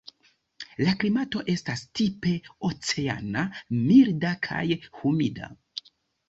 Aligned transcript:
La 0.85 0.93
klimato 1.01 1.41
estas 1.55 1.83
tipe 1.99 2.31
oceana, 2.69 3.45
milda 3.91 4.33
kaj 4.49 4.65
humida. 5.03 5.53